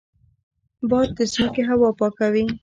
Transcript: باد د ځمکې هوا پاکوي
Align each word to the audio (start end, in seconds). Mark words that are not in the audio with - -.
باد 0.89 1.09
د 1.17 1.19
ځمکې 1.33 1.61
هوا 1.69 1.89
پاکوي 1.99 2.45